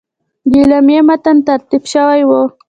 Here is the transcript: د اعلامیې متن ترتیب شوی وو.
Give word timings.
د 0.49 0.51
اعلامیې 0.61 0.99
متن 1.07 1.37
ترتیب 1.47 1.83
شوی 1.93 2.21
وو. 2.27 2.41